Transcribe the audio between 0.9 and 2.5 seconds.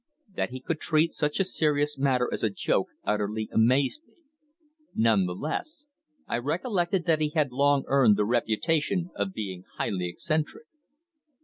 such a serious matter as a